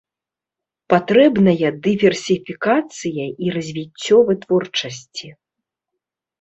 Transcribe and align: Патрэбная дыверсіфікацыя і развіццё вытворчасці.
Патрэбная 0.93 1.69
дыверсіфікацыя 1.89 3.25
і 3.45 3.55
развіццё 3.59 4.15
вытворчасці. 4.33 5.27